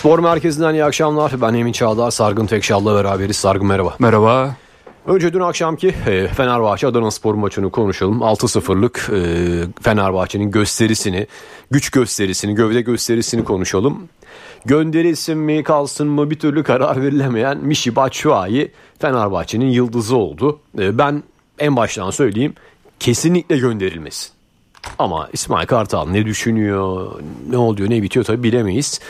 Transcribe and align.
Spor 0.00 0.18
Merkezi'nden 0.18 0.74
iyi 0.74 0.84
akşamlar. 0.84 1.32
Ben 1.42 1.54
Emin 1.54 1.72
Çağlar, 1.72 2.10
Sargın 2.10 2.46
Tekşal'la 2.46 2.94
beraberiz. 2.94 3.36
Sargın 3.36 3.66
merhaba. 3.66 3.96
Merhaba. 3.98 4.56
Önce 5.06 5.32
dün 5.32 5.40
akşamki 5.40 5.88
e, 5.88 6.28
Fenerbahçe 6.28 6.86
Adana 6.86 7.10
Spor 7.10 7.34
maçını 7.34 7.70
konuşalım. 7.70 8.18
6-0'lık 8.18 9.10
e, 9.12 9.82
Fenerbahçe'nin 9.82 10.50
gösterisini, 10.50 11.26
güç 11.70 11.90
gösterisini, 11.90 12.54
gövde 12.54 12.80
gösterisini 12.80 13.44
konuşalım. 13.44 14.08
Gönderilsin 14.64 15.38
mi 15.38 15.62
kalsın 15.62 16.08
mı 16.08 16.30
bir 16.30 16.38
türlü 16.38 16.62
karar 16.62 17.02
verilemeyen 17.02 17.58
Mişi 17.58 17.96
Batshuayi 17.96 18.72
Fenerbahçe'nin 18.98 19.70
yıldızı 19.70 20.16
oldu. 20.16 20.60
E, 20.78 20.98
ben 20.98 21.22
en 21.58 21.76
baştan 21.76 22.10
söyleyeyim 22.10 22.54
kesinlikle 23.00 23.58
gönderilmesin. 23.58 24.30
Ama 24.98 25.28
İsmail 25.32 25.66
Kartal 25.66 26.08
ne 26.08 26.26
düşünüyor, 26.26 27.10
ne 27.50 27.56
oluyor, 27.56 27.90
ne 27.90 28.02
bitiyor 28.02 28.24
tabii 28.24 28.42
bilemeyiz. 28.42 29.00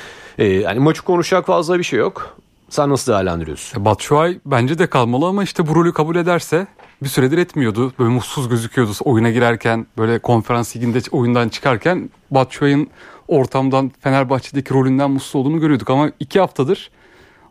Ee, 0.40 0.46
yani 0.46 0.78
maçı 0.78 1.02
konuşacak 1.02 1.46
fazla 1.46 1.78
bir 1.78 1.84
şey 1.84 1.98
yok. 1.98 2.36
Sen 2.68 2.90
nasıl 2.90 3.12
değerlendiriyorsun? 3.12 3.84
Batshuayi 3.84 4.40
bence 4.46 4.78
de 4.78 4.86
kalmalı 4.86 5.26
ama 5.26 5.42
işte 5.42 5.66
bu 5.66 5.74
rolü 5.74 5.92
kabul 5.92 6.16
ederse 6.16 6.66
bir 7.02 7.08
süredir 7.08 7.38
etmiyordu. 7.38 7.92
Böyle 7.98 8.10
mutsuz 8.10 8.48
gözüküyordu 8.48 8.92
oyuna 9.04 9.30
girerken 9.30 9.86
böyle 9.98 10.18
konferans 10.18 10.76
liginde 10.76 10.98
oyundan 11.10 11.48
çıkarken 11.48 12.10
Batshuayi'nin 12.30 12.90
ortamdan 13.28 13.92
Fenerbahçe'deki 14.00 14.74
rolünden 14.74 15.10
mutsuz 15.10 15.34
olduğunu 15.36 15.60
görüyorduk 15.60 15.90
ama 15.90 16.10
iki 16.20 16.40
haftadır 16.40 16.90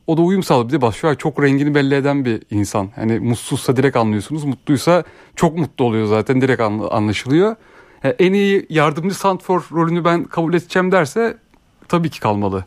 o 0.07 0.17
da 0.17 0.21
uyum 0.21 0.43
sağladı. 0.43 0.67
Bir 0.67 0.73
de 0.73 0.81
Batshuayi 0.81 1.17
çok 1.17 1.43
rengini 1.43 1.75
belli 1.75 1.95
eden 1.95 2.25
bir 2.25 2.41
insan. 2.51 2.89
Hani 2.95 3.19
mutsuzsa 3.19 3.77
direkt 3.77 3.97
anlıyorsunuz. 3.97 4.43
Mutluysa 4.43 5.03
çok 5.35 5.57
mutlu 5.57 5.85
oluyor 5.85 6.05
zaten 6.05 6.41
direkt 6.41 6.61
anlaşılıyor. 6.61 7.55
Yani 8.03 8.15
en 8.19 8.33
iyi 8.33 8.65
yardımcı 8.69 9.15
santfor 9.15 9.67
rolünü 9.71 10.05
ben 10.05 10.23
kabul 10.23 10.53
edeceğim 10.53 10.91
derse 10.91 11.37
tabii 11.87 12.09
ki 12.09 12.19
kalmalı. 12.19 12.65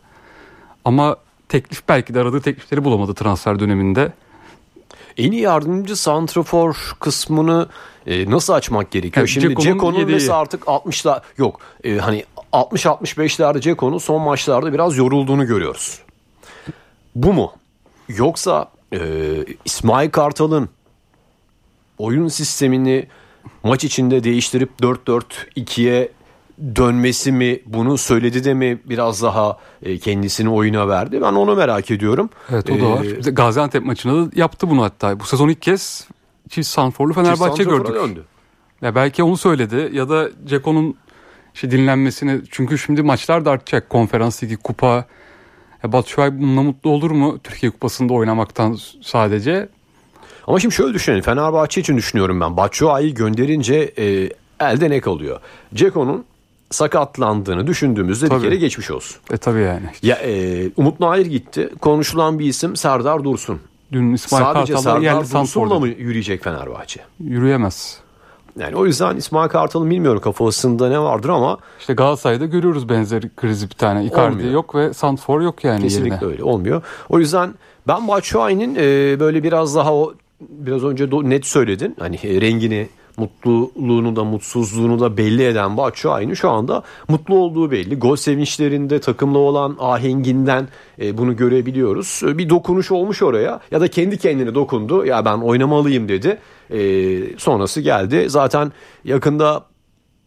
Ama 0.85 1.17
teklif 1.49 1.87
belki 1.89 2.13
de 2.13 2.19
aradığı 2.19 2.41
teklifleri 2.41 2.83
bulamadı 2.83 3.13
transfer 3.13 3.59
döneminde. 3.59 4.11
En 5.17 5.31
iyi 5.31 5.41
yardımcı 5.41 5.95
santrafor 5.95 6.95
kısmını 6.99 7.69
e, 8.07 8.31
nasıl 8.31 8.53
açmak 8.53 8.91
gerekiyor? 8.91 9.27
Yani 9.27 9.29
Şimdi 9.29 9.61
Ceko'nun 9.61 10.11
mesela 10.11 10.37
artık 10.37 10.63
60'lar 10.63 11.21
yok 11.37 11.59
e, 11.83 11.97
hani 11.97 12.25
60-65'lerde 12.53 13.61
Ceko'nun 13.61 13.97
son 13.97 14.21
maçlarda 14.21 14.73
biraz 14.73 14.97
yorulduğunu 14.97 15.47
görüyoruz. 15.47 15.99
Bu 17.15 17.33
mu? 17.33 17.53
Yoksa 18.09 18.67
e, 18.93 18.99
İsmail 19.65 20.09
Kartal'ın 20.09 20.69
oyun 21.97 22.27
sistemini 22.27 23.07
maç 23.63 23.83
içinde 23.83 24.23
değiştirip 24.23 24.69
4-4-2'ye 24.81 26.11
dönmesi 26.75 27.31
mi 27.31 27.59
bunu 27.65 27.97
söyledi 27.97 28.43
de 28.43 28.53
mi 28.53 28.79
biraz 28.85 29.21
daha 29.21 29.57
e, 29.83 29.97
kendisini 29.97 30.49
oyuna 30.49 30.87
verdi 30.87 31.21
ben 31.21 31.33
onu 31.33 31.55
merak 31.55 31.91
ediyorum. 31.91 32.29
Evet 32.51 32.69
o 32.69 32.79
da 32.79 32.89
var. 32.91 33.05
Ee, 33.27 33.31
Gaziantep 33.31 33.85
maçında 33.85 34.25
da 34.25 34.31
yaptı 34.35 34.69
bunu 34.69 34.83
hatta. 34.83 35.19
Bu 35.19 35.23
sezon 35.23 35.49
ilk 35.49 35.61
kez 35.61 36.07
çift 36.49 36.67
sanforlu 36.67 37.13
Fenerbahçe 37.13 37.63
gördük. 37.63 37.95
Döndü. 37.95 38.23
Ya 38.81 38.95
belki 38.95 39.23
onu 39.23 39.37
söyledi 39.37 39.89
ya 39.93 40.09
da 40.09 40.29
Ceko'nun 40.45 40.95
işte 41.53 41.71
dinlenmesini 41.71 42.41
çünkü 42.51 42.77
şimdi 42.77 43.01
maçlar 43.01 43.45
da 43.45 43.51
artacak. 43.51 43.89
Konferans 43.89 44.43
ligi, 44.43 44.57
kupa. 44.57 45.05
Batshuayi 45.83 46.39
bununla 46.39 46.61
mutlu 46.61 46.89
olur 46.89 47.11
mu 47.11 47.39
Türkiye 47.43 47.71
Kupası'nda 47.71 48.13
oynamaktan 48.13 48.77
sadece? 49.01 49.69
Ama 50.47 50.59
şimdi 50.59 50.75
şöyle 50.75 50.93
düşünelim. 50.93 51.21
Fenerbahçe 51.23 51.81
için 51.81 51.97
düşünüyorum 51.97 52.41
ben. 52.41 52.57
Batshuayi 52.57 53.13
gönderince 53.13 53.93
e, 53.97 54.29
elde 54.59 54.89
ne 54.89 55.01
kalıyor? 55.01 55.39
Ceko'nun 55.73 56.25
sakatlandığını 56.73 57.67
düşündüğümüzde 57.67 58.27
tabii. 58.27 58.39
bir 58.39 58.45
kere 58.45 58.55
geçmiş 58.55 58.91
olsun. 58.91 59.17
E 59.31 59.37
tabii 59.37 59.61
yani. 59.61 59.85
Ya 60.03 60.15
e, 60.15 60.69
Umut 60.77 60.99
Nair 60.99 61.25
gitti. 61.25 61.69
Konuşulan 61.81 62.39
bir 62.39 62.45
isim 62.45 62.75
Serdar 62.75 63.23
Dursun. 63.23 63.59
Dün 63.91 64.13
İsmail 64.13 64.43
Sadece 64.43 64.77
Serdar 64.77 65.21
Dursun'la 65.31 65.79
mı 65.79 65.87
yürüyecek 65.87 66.43
Fenerbahçe? 66.43 67.01
Yürüyemez. 67.19 67.99
Yani 68.59 68.75
o 68.75 68.85
yüzden 68.85 69.15
İsmail 69.15 69.49
Kartal'ın 69.49 69.89
bilmiyorum 69.89 70.21
kafasında 70.21 70.89
ne 70.89 70.99
vardır 70.99 71.29
ama 71.29 71.57
işte 71.79 71.93
Galatasaray'da 71.93 72.45
görüyoruz 72.45 72.89
benzeri 72.89 73.29
krizi 73.35 73.69
bir 73.69 73.75
tane. 73.75 74.05
Icardi 74.05 74.31
olmuyor. 74.33 74.51
yok 74.51 74.75
ve 74.75 74.93
Santfor 74.93 75.41
yok 75.41 75.63
yani 75.63 75.81
Kesinlikle 75.81 76.15
yerine. 76.15 76.31
öyle 76.31 76.43
olmuyor. 76.43 76.81
O 77.09 77.19
yüzden 77.19 77.53
ben 77.87 78.07
Batshuayi'nin 78.07 78.75
e, 78.75 79.19
böyle 79.19 79.43
biraz 79.43 79.75
daha 79.75 79.93
o 79.95 80.13
biraz 80.41 80.83
önce 80.83 81.09
net 81.11 81.45
söyledin. 81.45 81.95
Hani 81.99 82.15
e, 82.15 82.41
rengini 82.41 82.87
mutluluğunu 83.17 84.15
da 84.15 84.23
mutsuzluğunu 84.23 84.99
da 84.99 85.17
belli 85.17 85.45
eden 85.45 85.77
Batshuayi'nin 85.77 86.33
şu 86.33 86.49
anda 86.49 86.83
mutlu 87.07 87.35
olduğu 87.35 87.71
belli. 87.71 87.99
Gol 87.99 88.15
sevinçlerinde 88.15 88.99
takımla 88.99 89.37
olan 89.37 89.77
ahenginden 89.79 90.67
e, 91.01 91.17
bunu 91.17 91.35
görebiliyoruz. 91.35 92.21
E, 92.23 92.37
bir 92.37 92.49
dokunuş 92.49 92.91
olmuş 92.91 93.21
oraya 93.21 93.59
ya 93.71 93.81
da 93.81 93.87
kendi 93.87 94.17
kendine 94.17 94.55
dokundu. 94.55 95.05
Ya 95.05 95.25
ben 95.25 95.37
oynamalıyım 95.37 96.09
dedi. 96.09 96.39
E, 96.69 96.79
sonrası 97.37 97.81
geldi. 97.81 98.25
Zaten 98.29 98.71
yakında 99.03 99.72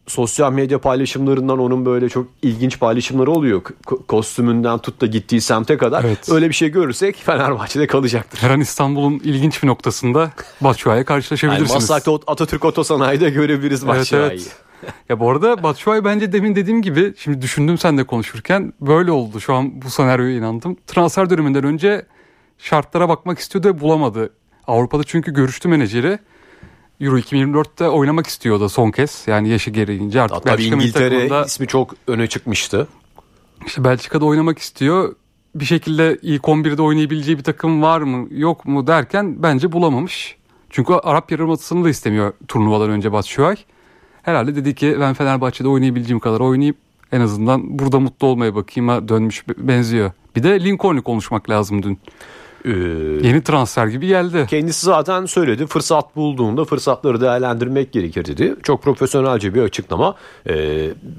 sosyal 0.07 0.53
medya 0.53 0.81
paylaşımlarından 0.81 1.59
onun 1.59 1.87
böyle 1.87 2.09
çok 2.09 2.27
ilginç 2.43 2.81
paylaşımları 2.81 3.31
oluyor. 3.31 3.63
K- 3.63 3.97
kostümünden 4.09 4.79
tut 4.79 5.01
da 5.01 5.07
gittiği 5.07 5.41
semte 5.41 5.77
kadar. 5.77 6.05
Evet. 6.05 6.29
Öyle 6.31 6.49
bir 6.49 6.55
şey 6.55 6.69
görürsek 6.69 7.17
Fenerbahçe'de 7.17 7.87
kalacaktır. 7.87 8.39
Her 8.39 8.51
an 8.51 8.61
İstanbul'un 8.61 9.21
ilginç 9.25 9.63
bir 9.63 9.69
noktasında 9.69 10.31
Batshuayi'ye 10.61 11.05
karşılaşabilirsiniz. 11.05 11.71
Yani 11.71 11.77
Maslak'ta 11.77 12.13
Atatürk 12.27 12.65
Otosanayi'de 12.65 13.31
görebiliriz 13.31 13.87
Batshuayi'yi. 13.87 14.31
Evet, 14.31 14.57
evet. 14.83 14.95
ya 15.09 15.21
bu 15.21 15.31
arada 15.31 15.63
Batshuayi 15.63 16.05
bence 16.05 16.33
demin 16.33 16.57
dediğim 16.57 16.83
gibi 16.83 17.15
şimdi 17.19 17.43
düşündüm 17.43 17.79
sen 17.79 17.99
de 17.99 18.05
konuşurken 18.05 18.73
böyle 18.81 19.11
oldu. 19.11 19.41
Şu 19.41 19.55
an 19.55 19.83
bu 19.83 19.91
senaryoya 19.91 20.37
inandım. 20.37 20.77
Transfer 20.87 21.31
döneminden 21.31 21.65
önce 21.65 22.07
şartlara 22.59 23.09
bakmak 23.09 23.39
istiyordu 23.39 23.69
ve 23.69 23.81
bulamadı. 23.81 24.31
Avrupa'da 24.67 25.05
çünkü 25.05 25.33
görüştü 25.35 25.69
menajeri. 25.69 26.19
Euro 27.01 27.19
2024'te 27.19 27.89
oynamak 27.89 28.27
istiyordu 28.27 28.69
son 28.69 28.91
kez. 28.91 29.25
Yani 29.27 29.49
yaşı 29.49 29.71
gereğince 29.71 30.23
artık 30.23 30.37
Hatta 30.37 30.51
Belçika 30.51 30.77
İngiltere 30.77 31.11
takımında, 31.11 31.45
ismi 31.45 31.67
çok 31.67 31.95
öne 32.07 32.27
çıkmıştı. 32.27 32.89
İşte 33.67 33.85
Belçika'da 33.85 34.25
oynamak 34.25 34.59
istiyor. 34.59 35.15
Bir 35.55 35.65
şekilde 35.65 36.19
ilk 36.23 36.43
11'de 36.43 36.83
oynayabileceği 36.83 37.39
bir 37.39 37.43
takım 37.43 37.83
var 37.83 38.01
mı 38.01 38.29
yok 38.31 38.65
mu 38.65 38.87
derken 38.87 39.43
bence 39.43 39.73
bulamamış. 39.73 40.37
Çünkü 40.71 40.93
Arap 40.93 41.33
Yarımadası'nı 41.33 41.85
da 41.85 41.89
istemiyor 41.89 42.33
turnuvadan 42.49 42.91
önce 42.91 43.13
Batshuayi. 43.13 43.57
Herhalde 44.23 44.55
dedi 44.57 44.75
ki 44.75 44.97
ben 45.01 45.15
Fenerbahçe'de 45.15 45.69
oynayabileceğim 45.69 46.21
kadar 46.21 46.41
oynayıp 46.41 46.77
en 47.13 47.21
azından 47.21 47.79
burada 47.79 48.01
mutlu 48.01 48.27
olmaya 48.27 48.55
bakayım 48.55 49.09
dönmüş 49.09 49.45
benziyor. 49.49 50.11
Bir 50.37 50.43
de 50.43 50.65
Lincoln'u 50.65 51.03
konuşmak 51.03 51.51
lazım 51.51 51.83
dün. 51.83 51.99
Ee, 52.67 52.71
Yeni 53.29 53.43
transfer 53.43 53.87
gibi 53.87 54.07
geldi. 54.07 54.47
Kendisi 54.51 54.87
zaten 54.87 55.27
söyledi 55.27 55.67
fırsat 55.67 56.17
bulduğunda 56.17 56.65
fırsatları 56.65 57.21
değerlendirmek 57.21 57.93
gerekir 57.93 58.25
dedi. 58.25 58.57
Çok 58.63 58.83
profesyonelce 58.83 59.55
bir 59.55 59.63
açıklama 59.63 60.15
ee, 60.47 60.55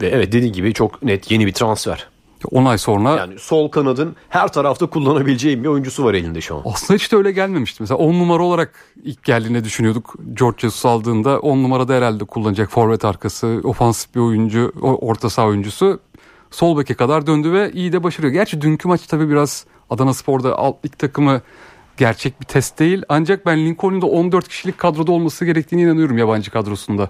ve 0.01 0.07
evet 0.07 0.31
dediğin 0.31 0.53
gibi 0.53 0.73
çok 0.73 1.03
net 1.03 1.31
yeni 1.31 1.45
bir 1.45 1.53
transfer. 1.53 2.07
10 2.51 2.65
ay 2.65 2.77
sonra 2.77 3.15
yani 3.15 3.39
sol 3.39 3.69
kanadın 3.69 4.15
her 4.29 4.47
tarafta 4.51 4.85
kullanabileceğim 4.85 5.63
bir 5.63 5.67
oyuncusu 5.67 6.03
var 6.03 6.13
elinde 6.13 6.41
şu 6.41 6.55
an. 6.55 6.61
Aslında 6.65 6.97
hiç 6.97 7.11
de 7.11 7.15
öyle 7.15 7.31
gelmemişti. 7.31 7.83
Mesela 7.83 7.97
10 7.97 8.13
numara 8.13 8.43
olarak 8.43 8.73
ilk 9.03 9.23
geldiğinde 9.23 9.63
düşünüyorduk. 9.63 10.15
George 10.33 10.57
Jesus 10.59 10.85
aldığında 10.85 11.39
10 11.39 11.63
numarada 11.63 11.93
herhalde 11.93 12.23
kullanacak 12.23 12.71
forvet 12.71 13.05
arkası, 13.05 13.61
ofansif 13.63 14.15
bir 14.15 14.19
oyuncu, 14.19 14.73
orta 14.81 15.29
saha 15.29 15.47
oyuncusu. 15.47 15.99
Sol 16.51 16.77
beke 16.77 16.93
kadar 16.93 17.27
döndü 17.27 17.51
ve 17.51 17.71
iyi 17.71 17.93
de 17.93 18.03
başarıyor. 18.03 18.33
Gerçi 18.33 18.61
dünkü 18.61 18.87
maç 18.87 19.01
tabii 19.07 19.29
biraz 19.29 19.65
Adana 19.89 20.13
Spor'da 20.13 20.57
alt 20.57 20.85
lig 20.85 20.97
takımı 20.97 21.41
gerçek 21.97 22.41
bir 22.41 22.45
test 22.45 22.79
değil. 22.79 23.03
Ancak 23.09 23.45
ben 23.45 23.65
Lincoln'un 23.65 24.01
da 24.01 24.05
14 24.05 24.47
kişilik 24.47 24.77
kadroda 24.77 25.11
olması 25.11 25.45
gerektiğine 25.45 25.83
inanıyorum 25.83 26.17
yabancı 26.17 26.51
kadrosunda. 26.51 27.09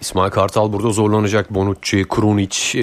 İsmail 0.00 0.30
Kartal 0.30 0.72
burada 0.72 0.90
zorlanacak. 0.90 1.54
Bonucci, 1.54 2.04
Krunic, 2.08 2.78
e, 2.78 2.82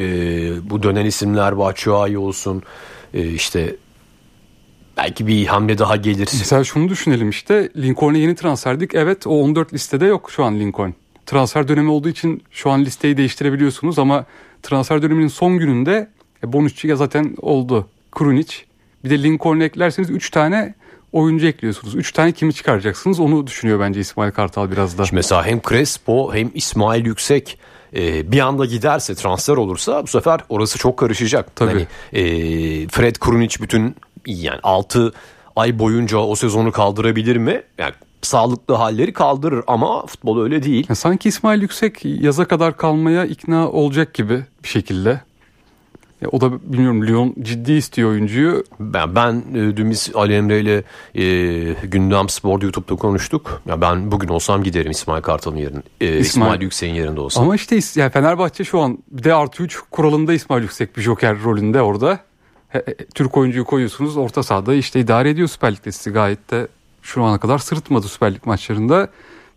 bu 0.70 0.84
dönen 0.84 1.06
isimler 1.06 1.58
Batshuayi 1.58 2.18
olsun. 2.18 2.64
E, 3.14 3.28
işte 3.28 3.76
belki 4.98 5.28
bir 5.28 5.46
hamle 5.46 5.78
daha 5.78 5.96
gelir. 5.96 6.30
Mesela 6.34 6.64
şunu 6.64 6.90
düşünelim 6.90 7.30
işte 7.30 7.70
Lincoln'e 7.78 8.20
yeni 8.20 8.36
transferdik. 8.36 8.96
Evet 8.96 9.28
o 9.28 9.42
14 9.44 9.74
listede 9.74 10.06
yok 10.06 10.32
şu 10.32 10.44
an 10.44 10.60
Lincoln. 10.60 10.94
Transfer 11.26 11.68
dönemi 11.68 11.92
olduğu 11.92 12.10
için 12.10 12.44
şu 12.52 12.70
an 12.70 12.86
listeyi 12.86 13.18
değiştirebiliyorsunuz 13.18 14.00
ama 14.00 14.26
transfer 14.64 15.02
döneminin 15.02 15.28
son 15.28 15.58
gününde 15.58 16.10
e, 16.44 16.54
Bonucci 16.54 16.96
zaten 16.96 17.36
oldu. 17.42 17.90
Krunic 18.12 18.54
bir 19.04 19.10
de 19.10 19.24
Lincoln'u 19.24 19.64
eklerseniz 19.64 20.10
3 20.10 20.30
tane 20.30 20.74
oyuncu 21.12 21.48
ekliyorsunuz. 21.48 21.96
3 21.96 22.12
tane 22.12 22.32
kimi 22.32 22.54
çıkaracaksınız 22.54 23.20
onu 23.20 23.48
düşünüyor 23.48 23.80
bence 23.80 24.00
İsmail 24.00 24.32
Kartal 24.32 24.72
biraz 24.72 24.98
da. 24.98 25.06
Şimdi 25.06 25.16
mesela 25.16 25.46
hem 25.46 25.62
Crespo 25.70 26.34
hem 26.34 26.52
İsmail 26.54 27.06
Yüksek 27.06 27.60
e, 27.96 28.32
bir 28.32 28.40
anda 28.40 28.66
giderse 28.66 29.16
transfer 29.16 29.58
olursa 29.58 30.04
bu 30.04 30.08
sefer 30.08 30.40
orası 30.50 30.78
çok 30.78 30.98
karışacak. 30.98 31.56
Tabii. 31.56 31.88
Yani, 32.14 32.26
e, 32.28 32.88
Fred 32.88 33.16
Krunic 33.16 33.58
bütün 33.62 33.96
yani 34.26 34.60
6 34.64 35.14
ay 35.56 35.80
boyunca 35.80 36.18
o 36.18 36.36
sezonu 36.36 36.72
kaldırabilir 36.72 37.36
mi? 37.36 37.62
Yani 37.78 37.94
sağlıklı 38.22 38.74
halleri 38.74 39.14
kaldırır 39.14 39.64
ama 39.68 40.06
futbol 40.06 40.42
öyle 40.44 40.64
değil. 40.64 40.86
Ya 40.90 40.96
sanki 40.96 41.30
İsmail 41.30 41.62
Yüksek 41.62 42.06
yaza 42.06 42.46
kadar 42.46 42.78
kalmaya 42.78 43.26
ikna 43.26 43.70
olacak 43.70 44.14
gibi 44.14 44.44
bir 44.64 44.70
şekilde. 44.70 45.22
Ya 46.22 46.30
o 46.32 46.42
da 46.42 46.72
bilmiyorum 46.74 47.08
Lyon 47.08 47.36
ciddi 47.42 47.72
istiyor 47.72 48.10
oyuncuyu. 48.10 48.64
Ben, 48.80 49.16
ben 49.16 49.44
e, 49.54 49.78
dün 49.78 49.90
biz 49.90 50.12
Ali 50.14 50.34
Emre 50.34 50.60
ile 50.60 50.84
e, 51.16 51.88
Gündem 51.88 52.30
Spor 52.30 52.62
YouTube'da 52.62 52.96
konuştuk. 52.96 53.62
Ya 53.66 53.82
ben 53.82 54.12
bugün 54.12 54.28
olsam 54.28 54.64
giderim 54.64 54.92
İsmail 54.92 55.22
Kartal'ın 55.22 55.56
yerine. 55.56 55.82
E, 56.02 56.06
İsmail, 56.06 56.20
İsmail 56.20 56.62
Yüksek'in 56.62 56.94
yerinde 56.94 57.20
olsam. 57.20 57.44
Ama 57.44 57.56
işte 57.56 57.80
yani 57.96 58.12
Fenerbahçe 58.12 58.64
şu 58.64 58.80
an 58.80 58.98
bir 59.12 59.24
de 59.24 59.34
artı 59.34 59.64
3 59.64 59.80
kuralında 59.92 60.34
İsmail 60.34 60.62
Yüksek 60.62 60.98
bir 60.98 61.02
joker 61.02 61.44
rolünde 61.44 61.82
orada. 61.82 62.20
He, 62.70 62.84
Türk 63.16 63.38
oyuncuyu 63.38 63.66
koyuyorsunuz 63.66 64.18
orta 64.18 64.44
sahada 64.44 64.74
işte 64.74 65.00
idare 65.00 65.30
ediyor 65.30 65.48
Süper 65.48 65.72
Lig'de 65.72 65.92
sizi 65.92 66.10
gayet 66.10 66.52
de 66.52 66.68
şu 67.08 67.24
ana 67.24 67.38
kadar 67.38 67.58
sırıtmadı 67.58 68.08
Süper 68.08 68.34
Lig 68.34 68.46
maçlarında. 68.46 69.08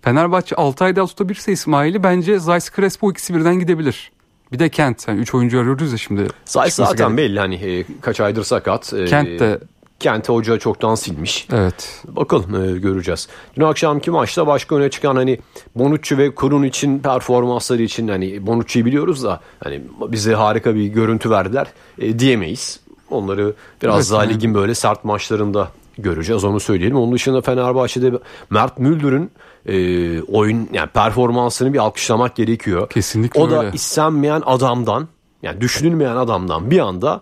Fenerbahçe 0.02 0.56
6 0.56 0.84
ayda 0.84 1.06
tutabilirse 1.06 1.52
İsmail'i 1.52 2.02
bence 2.02 2.38
Zayt 2.38 2.76
Crespo 2.76 3.10
ikisi 3.10 3.34
birden 3.34 3.58
gidebilir. 3.58 4.10
Bir 4.52 4.58
de 4.58 4.68
Kent. 4.68 5.08
Yani 5.08 5.20
3 5.20 5.34
oyuncu 5.34 5.60
arıyoruz 5.60 5.92
ya 5.92 5.98
şimdi. 5.98 6.26
Zayt 6.44 6.72
zaten 6.72 7.16
gerek. 7.16 7.18
belli 7.18 7.40
hani 7.40 7.54
e, 7.54 7.84
kaç 8.00 8.20
aydır 8.20 8.44
sakat. 8.44 8.92
E, 8.92 9.04
Kent 9.04 9.40
de 9.40 9.60
Kent'e 10.00 10.32
hoca 10.32 10.58
çoktan 10.58 10.94
silmiş. 10.94 11.48
Evet. 11.52 12.02
Bakalım 12.08 12.64
e, 12.64 12.78
göreceğiz. 12.78 13.28
Dün 13.56 13.62
akşamki 13.62 14.10
maçta 14.10 14.46
başka 14.46 14.76
öne 14.76 14.90
çıkan 14.90 15.16
hani 15.16 15.38
Bonucci 15.74 16.18
ve 16.18 16.34
Kurun 16.34 16.62
için 16.62 16.98
performansları 16.98 17.82
için 17.82 18.08
hani 18.08 18.46
Bonucci'yi 18.46 18.84
biliyoruz 18.84 19.24
da 19.24 19.40
hani 19.64 19.82
bize 20.08 20.34
harika 20.34 20.74
bir 20.74 20.86
görüntü 20.86 21.30
verdiler 21.30 21.66
e, 21.98 22.18
diyemeyiz. 22.18 22.80
Onları 23.10 23.54
biraz 23.82 23.96
evet, 23.96 24.10
daha 24.10 24.24
yani. 24.24 24.34
ligin 24.34 24.54
böyle 24.54 24.74
sert 24.74 25.04
maçlarında 25.04 25.68
göreceğiz 25.98 26.44
onu 26.44 26.60
söyleyelim. 26.60 26.96
Onun 26.96 27.12
dışında 27.12 27.40
Fenerbahçe'de 27.40 28.12
Mert 28.50 28.78
Müldür'ün 28.78 29.30
e, 29.66 30.22
oyun 30.22 30.68
yani 30.72 30.88
performansını 30.88 31.72
bir 31.72 31.78
alkışlamak 31.78 32.36
gerekiyor. 32.36 32.88
Kesinlikle 32.90 33.40
O 33.40 33.44
öyle. 33.44 33.56
da 33.56 33.70
istenmeyen 33.70 34.42
adamdan 34.46 35.08
yani 35.42 35.60
düşünülmeyen 35.60 36.16
adamdan 36.16 36.70
bir 36.70 36.78
anda 36.78 37.20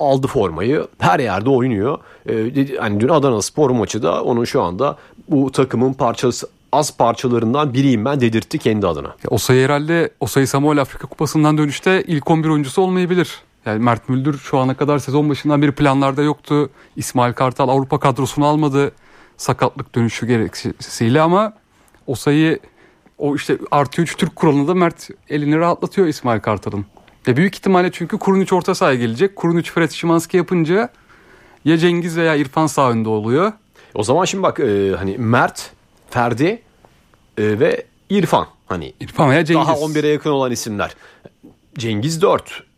aldı 0.00 0.26
formayı. 0.26 0.86
Her 0.98 1.20
yerde 1.20 1.50
oynuyor. 1.50 1.98
Ee, 2.28 2.76
hani 2.78 3.00
dün 3.00 3.08
Adana 3.08 3.42
Spor 3.42 3.70
maçı 3.70 4.02
da 4.02 4.22
onun 4.24 4.44
şu 4.44 4.62
anda 4.62 4.96
bu 5.28 5.52
takımın 5.52 5.92
parçası 5.92 6.48
az 6.72 6.96
parçalarından 6.96 7.74
biriyim 7.74 8.04
ben 8.04 8.20
dedirtti 8.20 8.58
kendi 8.58 8.86
adına. 8.86 9.14
O 9.28 9.38
sayı 9.38 9.64
herhalde 9.64 10.10
o 10.20 10.26
sayı 10.26 10.48
Samuel 10.48 10.80
Afrika 10.80 11.06
Kupası'ndan 11.06 11.58
dönüşte 11.58 12.02
ilk 12.06 12.30
11 12.30 12.48
oyuncusu 12.48 12.82
olmayabilir. 12.82 13.38
Yani 13.66 13.84
Mert 13.84 14.08
Müldür 14.08 14.38
şu 14.38 14.58
ana 14.58 14.76
kadar 14.76 14.98
sezon 14.98 15.30
başından 15.30 15.62
beri 15.62 15.72
planlarda 15.72 16.22
yoktu. 16.22 16.70
İsmail 16.96 17.32
Kartal 17.32 17.68
Avrupa 17.68 18.00
kadrosunu 18.00 18.46
almadı. 18.46 18.92
Sakatlık 19.36 19.94
dönüşü 19.94 20.26
gerekçesiyle 20.26 21.20
ama 21.20 21.52
o 22.06 22.14
sayı 22.14 22.58
o 23.18 23.36
işte 23.36 23.58
artı 23.70 24.02
3 24.02 24.16
Türk 24.16 24.36
kuralında 24.36 24.74
Mert 24.74 25.10
elini 25.28 25.58
rahatlatıyor 25.58 26.06
İsmail 26.06 26.40
Kartal'ın. 26.40 26.86
Ve 27.28 27.36
büyük 27.36 27.54
ihtimalle 27.54 27.90
çünkü 27.92 28.18
Kurunic 28.18 28.54
orta 28.54 28.74
sahaya 28.74 28.96
gelecek. 28.96 29.36
Kurunic 29.36 29.70
Fred 29.70 29.90
Şimanski 29.90 30.36
yapınca 30.36 30.88
ya 31.64 31.78
Cengiz 31.78 32.16
veya 32.16 32.34
İrfan 32.34 32.66
sağ 32.66 32.90
önde 32.90 33.08
oluyor. 33.08 33.52
O 33.94 34.02
zaman 34.02 34.24
şimdi 34.24 34.42
bak 34.42 34.60
e, 34.60 34.92
hani 34.96 35.18
Mert, 35.18 35.70
Ferdi 36.10 36.62
e, 37.38 37.60
ve 37.60 37.84
İrfan 38.10 38.46
hani 38.66 38.92
İrfan 39.00 39.30
veya 39.30 39.44
Cengiz. 39.44 39.68
Daha 39.68 39.76
11'e 39.76 40.08
yakın 40.08 40.30
olan 40.30 40.52
isimler. 40.52 40.94
Cengiz 41.78 42.22
4. 42.22 42.69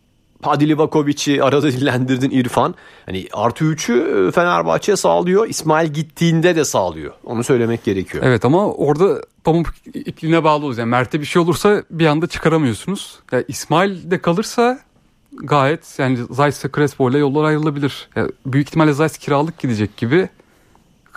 Hadi 0.43 0.69
Livakovic'i 0.69 1.43
arada 1.43 1.73
dillendirdin 1.73 2.31
İrfan. 2.31 2.75
Hani 3.07 3.27
artı 3.33 3.65
3'ü 3.65 4.29
e, 4.29 4.31
Fenerbahçe 4.31 4.97
sağlıyor. 4.97 5.49
İsmail 5.49 5.89
gittiğinde 5.89 6.57
de 6.57 6.65
sağlıyor. 6.65 7.13
Onu 7.25 7.45
söylemek 7.45 7.85
gerekiyor. 7.85 8.25
Evet 8.27 8.45
ama 8.45 8.73
orada 8.73 9.23
pamuk 9.45 9.69
ipliğine 9.95 10.45
bağlı 10.45 10.67
olacak. 10.67 10.79
Yani 10.79 10.91
Mert'e 10.91 11.21
bir 11.21 11.27
şey 11.27 11.43
olursa 11.43 11.83
bir 11.91 12.07
anda 12.07 12.27
çıkaramıyorsunuz. 12.27 13.19
Yani 13.33 13.45
İsmail 13.49 14.11
de 14.11 14.19
kalırsa 14.19 14.81
gayet 15.33 15.99
yani 15.99 16.19
Zayt'se 16.31 16.69
Crespo 16.77 17.11
ile 17.11 17.19
yollar 17.19 17.45
ayrılabilir. 17.45 18.09
Yani 18.17 18.31
büyük 18.47 18.69
ihtimalle 18.69 18.93
Zayt 18.93 19.19
kiralık 19.19 19.59
gidecek 19.59 19.97
gibi. 19.97 20.29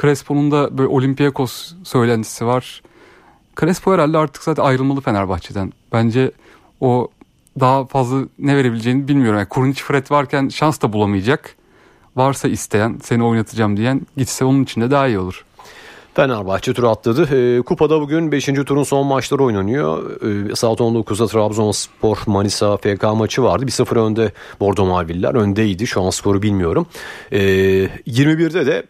Crespo'nun 0.01 0.51
da 0.51 0.77
böyle 0.77 0.89
Olympiakos 0.89 1.73
söylentisi 1.83 2.45
var. 2.45 2.81
Crespo 3.59 3.93
herhalde 3.93 4.17
artık 4.17 4.43
zaten 4.43 4.63
ayrılmalı 4.63 5.01
Fenerbahçe'den. 5.01 5.73
Bence 5.93 6.31
o 6.81 7.07
daha 7.59 7.85
fazla 7.85 8.17
ne 8.39 8.57
verebileceğini 8.57 9.07
bilmiyorum. 9.07 9.39
Yani 9.39 9.49
Kurnic 9.49 9.83
Fred 9.83 10.11
varken 10.11 10.49
şans 10.49 10.81
da 10.81 10.93
bulamayacak. 10.93 11.55
Varsa 12.15 12.47
isteyen 12.47 12.99
seni 13.03 13.23
oynatacağım 13.23 13.77
diyen 13.77 14.01
gitse 14.17 14.45
onun 14.45 14.63
için 14.63 14.81
de 14.81 14.91
daha 14.91 15.07
iyi 15.07 15.19
olur. 15.19 15.45
Fenerbahçe 16.15 16.73
tur 16.73 16.83
atladı. 16.83 17.57
E, 17.57 17.61
kupada 17.61 18.01
bugün 18.01 18.31
5. 18.31 18.45
turun 18.45 18.83
son 18.83 19.07
maçları 19.07 19.43
oynanıyor. 19.43 20.11
E, 20.51 20.55
saat 20.55 20.79
19'da 20.79 21.27
Trabzonspor 21.27 22.17
Manisa 22.25 22.77
FK 22.77 23.03
maçı 23.03 23.43
vardı. 23.43 23.65
1-0 23.65 23.99
önde 23.99 24.31
Bordo 24.59 24.85
Maviller. 24.85 25.35
Öndeydi. 25.35 25.87
Şu 25.87 26.01
an 26.01 26.09
skoru 26.09 26.41
bilmiyorum. 26.41 26.87
E, 27.31 27.39
21'de 28.07 28.65
de 28.65 28.83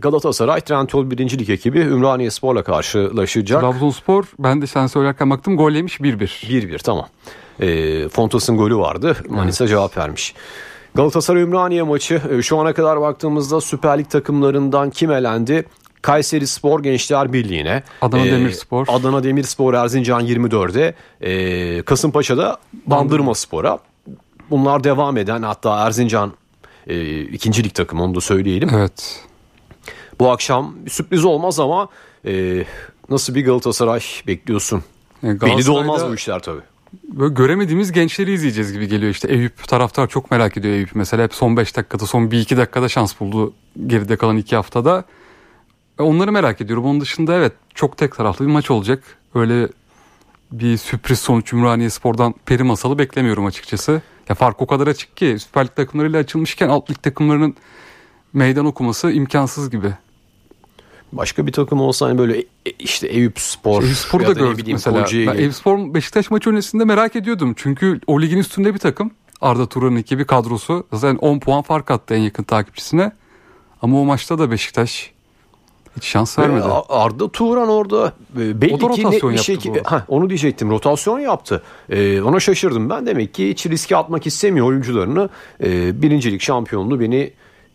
Galatasaray 0.00 0.60
Trendyol 0.60 1.10
1. 1.10 1.38
Lig 1.38 1.50
ekibi 1.50 1.78
Ümraniye 1.78 2.30
Spor'la 2.30 2.62
karşılaşacak. 2.62 3.60
Trabzonspor 3.60 4.24
ben 4.38 4.62
de 4.62 4.66
sen 4.66 4.86
söylerken 4.86 5.30
baktım 5.30 5.56
gol 5.56 5.72
yemiş 5.72 6.00
1-1. 6.00 6.18
1-1 6.18 6.82
tamam. 6.82 7.08
E, 7.60 8.08
Fontas'ın 8.08 8.56
golü 8.56 8.76
vardı. 8.76 9.16
Manisa 9.28 9.64
evet. 9.64 9.70
cevap 9.70 9.96
vermiş. 9.96 10.34
Galatasaray 10.94 11.42
Ümraniye 11.42 11.82
maçı 11.82 12.22
e, 12.30 12.42
şu 12.42 12.58
ana 12.58 12.72
kadar 12.72 13.00
baktığımızda 13.00 13.60
Süper 13.60 13.98
Lig 13.98 14.10
takımlarından 14.10 14.90
kim 14.90 15.10
elendi? 15.10 15.64
Kayseri 16.02 16.46
Spor 16.46 16.82
Gençler 16.82 17.32
Birliği'ne. 17.32 17.82
Adana 18.00 18.26
ee, 18.26 18.32
Demirspor. 18.32 18.86
Adana 18.88 19.24
Demirspor 19.24 19.74
Erzincan 19.74 20.26
24'e. 20.26 20.94
E, 21.20 21.82
Kasımpaşa'da 21.82 22.58
Bandırma 22.86 23.34
Spor'a. 23.34 23.78
Bunlar 24.50 24.84
devam 24.84 25.16
eden 25.16 25.42
hatta 25.42 25.86
Erzincan 25.86 26.32
e, 26.86 27.20
ikinci 27.20 27.64
lig 27.64 27.74
takımı 27.74 28.04
onu 28.04 28.14
da 28.14 28.20
söyleyelim. 28.20 28.70
Evet. 28.74 29.29
Bu 30.20 30.30
akşam 30.30 30.74
sürpriz 30.88 31.24
olmaz 31.24 31.60
ama 31.60 31.88
e, 32.26 32.64
nasıl 33.08 33.34
bir 33.34 33.44
Galatasaray 33.44 34.00
bekliyorsun? 34.26 34.82
Yani 35.22 35.40
Belli 35.40 35.66
de 35.66 35.70
olmaz 35.70 36.08
bu 36.08 36.14
işler 36.14 36.42
tabii 36.42 36.62
böyle 37.04 37.34
göremediğimiz 37.34 37.92
gençleri 37.92 38.32
izleyeceğiz 38.32 38.72
gibi 38.72 38.88
geliyor 38.88 39.10
işte. 39.10 39.28
Eyüp 39.28 39.68
taraftar 39.68 40.08
çok 40.08 40.30
merak 40.30 40.56
ediyor 40.56 40.74
Eyüp. 40.74 40.90
Mesela 40.94 41.22
hep 41.22 41.34
son 41.34 41.56
5 41.56 41.76
dakikada 41.76 42.06
son 42.06 42.22
1-2 42.22 42.56
dakikada 42.56 42.88
şans 42.88 43.20
buldu 43.20 43.54
geride 43.86 44.16
kalan 44.16 44.36
2 44.36 44.56
haftada. 44.56 45.04
Onları 45.98 46.32
merak 46.32 46.60
ediyorum. 46.60 46.84
Onun 46.84 47.00
dışında 47.00 47.34
evet 47.34 47.52
çok 47.74 47.96
tek 47.96 48.16
taraflı 48.16 48.46
bir 48.46 48.50
maç 48.50 48.70
olacak. 48.70 49.02
Öyle 49.34 49.68
bir 50.52 50.76
sürpriz 50.76 51.18
sonuç 51.18 51.52
Ümraniye 51.52 51.90
Spor'dan 51.90 52.34
peri 52.46 52.62
masalı 52.62 52.98
beklemiyorum 52.98 53.46
açıkçası. 53.46 54.02
Ya 54.28 54.34
fark 54.34 54.62
o 54.62 54.66
kadar 54.66 54.86
açık 54.86 55.16
ki 55.16 55.36
Süper 55.38 55.64
Lig 55.64 55.76
takımlarıyla 55.76 56.20
açılmışken 56.20 56.68
alt 56.68 56.90
lig 56.90 57.02
takımlarının 57.02 57.56
meydan 58.32 58.66
okuması 58.66 59.10
imkansız 59.10 59.70
gibi. 59.70 59.94
Başka 61.12 61.46
bir 61.46 61.52
takım 61.52 61.80
olsa 61.80 62.06
hani 62.06 62.18
böyle 62.18 62.38
e, 62.38 62.70
işte 62.78 63.06
Eyüp 63.06 63.40
Spor 63.40 63.82
Eyüp 63.82 63.96
Spor'u 63.96 64.26
da 64.26 64.32
gördük 64.32 64.66
mesela. 64.72 65.06
Ben 65.12 65.38
Eyüp 65.38 65.54
Spor 65.54 65.94
Beşiktaş 65.94 66.30
maçı 66.30 66.50
öncesinde 66.50 66.84
merak 66.84 67.16
ediyordum. 67.16 67.54
Çünkü 67.56 68.00
o 68.06 68.22
ligin 68.22 68.38
üstünde 68.38 68.74
bir 68.74 68.78
takım. 68.78 69.10
Arda 69.40 69.66
Turan'ın 69.66 69.96
ekibi 69.96 70.24
kadrosu. 70.24 70.86
Zaten 70.92 71.16
10 71.16 71.38
puan 71.38 71.62
fark 71.62 71.90
attı 71.90 72.14
en 72.14 72.20
yakın 72.20 72.42
takipçisine. 72.42 73.12
Ama 73.82 74.00
o 74.00 74.04
maçta 74.04 74.38
da 74.38 74.50
Beşiktaş 74.50 75.12
hiç 75.96 76.04
şans 76.04 76.38
vermedi. 76.38 76.64
Arda 76.88 77.28
Turan 77.28 77.68
orada 77.68 78.12
e, 78.38 78.60
belli 78.60 78.74
o 78.74 78.80
da 78.80 78.92
ki 78.92 79.10
net 79.10 79.22
bir 79.22 79.38
şey 79.38 79.58
ha, 79.84 80.04
onu 80.08 80.28
diyecektim. 80.28 80.70
Rotasyon 80.70 81.20
yaptı. 81.20 81.62
Ee, 81.90 82.22
ona 82.22 82.40
şaşırdım 82.40 82.90
ben. 82.90 83.06
Demek 83.06 83.34
ki 83.34 83.50
hiç 83.50 83.66
riske 83.66 83.96
atmak 83.96 84.26
istemiyor 84.26 84.66
oyuncularını. 84.66 85.28
Ee, 85.62 86.02
birincilik 86.02 86.42
şampiyonluğu 86.42 87.00
beni 87.00 87.32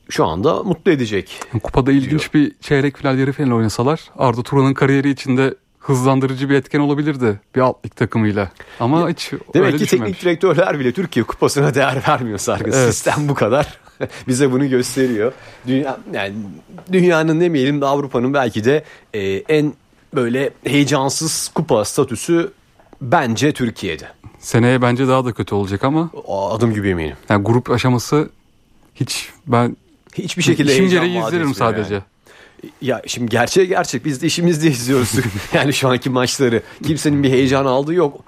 şu 0.09 0.25
anda 0.25 0.63
mutlu 0.63 0.91
edecek. 0.91 1.39
Kupada 1.63 1.91
ilginç 1.91 2.33
bir 2.33 2.51
çeyrek 2.61 2.97
final 2.97 3.19
yarı 3.19 3.31
final 3.31 3.51
oynasalar 3.51 4.01
Arda 4.17 4.43
Turan'ın 4.43 4.73
kariyeri 4.73 5.09
içinde 5.09 5.55
hızlandırıcı 5.79 6.49
bir 6.49 6.55
etken 6.55 6.79
olabilirdi 6.79 7.39
bir 7.55 7.61
alt 7.61 7.85
lig 7.85 7.95
takımıyla. 7.95 8.51
Ama 8.79 8.99
ya, 8.99 9.09
hiç 9.09 9.31
Demek 9.53 9.73
öyle 9.73 9.77
ki 9.77 9.85
teknik 9.85 10.21
direktörler 10.21 10.79
bile 10.79 10.91
Türkiye 10.91 11.25
kupasına 11.25 11.75
değer 11.75 12.03
vermiyor 12.07 12.37
Sargı. 12.37 12.71
Evet. 12.73 12.93
Sistem 12.93 13.29
bu 13.29 13.33
kadar. 13.33 13.79
Bize 14.27 14.51
bunu 14.51 14.69
gösteriyor. 14.69 15.33
Dünya, 15.67 15.97
yani 16.13 16.33
dünyanın 16.91 17.41
demeyelim 17.41 17.81
de 17.81 17.85
Avrupa'nın 17.85 18.33
belki 18.33 18.63
de 18.63 18.83
e, 19.13 19.19
en 19.33 19.73
böyle 20.15 20.49
heyecansız 20.63 21.51
kupa 21.55 21.85
statüsü 21.85 22.51
bence 23.01 23.51
Türkiye'de. 23.51 24.07
Seneye 24.39 24.81
bence 24.81 25.07
daha 25.07 25.25
da 25.25 25.33
kötü 25.33 25.55
olacak 25.55 25.83
ama. 25.83 26.09
Adım 26.27 26.73
gibi 26.73 26.89
eminim. 26.89 27.17
Yani 27.29 27.43
grup 27.43 27.69
aşaması 27.69 28.29
hiç 28.95 29.29
ben 29.47 29.77
Hiçbir 30.17 30.43
şekilde 30.43 30.73
İşim 30.73 30.89
gereği 30.89 31.19
izlerim 31.19 31.53
sadece. 31.53 31.93
Yani. 31.93 32.03
Ya 32.81 33.01
şimdi 33.07 33.29
gerçeğe 33.31 33.65
gerçek 33.65 34.05
biz 34.05 34.21
de 34.21 34.27
işimizde 34.27 34.67
izliyoruz 34.67 35.11
yani 35.53 35.73
şu 35.73 35.89
anki 35.89 36.09
maçları. 36.09 36.61
Kimsenin 36.83 37.23
bir 37.23 37.29
heyecan 37.29 37.65
aldığı 37.65 37.93
yok. 37.93 38.23